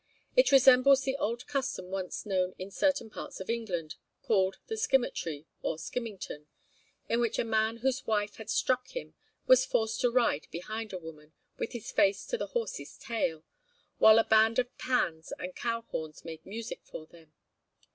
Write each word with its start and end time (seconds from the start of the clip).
It 0.35 0.51
resembles 0.51 1.03
the 1.03 1.15
old 1.17 1.45
custom 1.45 1.91
once 1.91 2.25
known 2.25 2.55
in 2.57 2.71
certain 2.71 3.11
parts 3.11 3.39
of 3.39 3.51
England, 3.51 3.97
called 4.23 4.57
the 4.65 4.75
skimitry 4.75 5.45
or 5.61 5.77
skimmington, 5.77 6.47
in 7.07 7.19
which 7.19 7.37
a 7.37 7.43
man 7.43 7.77
whose 7.85 8.07
wife 8.07 8.37
had 8.37 8.49
struck 8.49 8.87
him 8.95 9.13
was 9.45 9.63
forced 9.63 10.01
to 10.01 10.09
ride 10.09 10.47
behind 10.49 10.91
a 10.91 10.97
woman, 10.97 11.33
with 11.59 11.73
his 11.73 11.91
face 11.91 12.25
to 12.25 12.37
the 12.39 12.47
horse's 12.47 12.97
tail, 12.97 13.43
while 13.99 14.17
a 14.17 14.23
band 14.23 14.57
of 14.57 14.75
pans 14.79 15.33
and 15.37 15.55
cow 15.55 15.81
horns 15.91 16.25
made 16.25 16.47
music 16.47 16.79
for 16.83 17.05
them. 17.05 17.33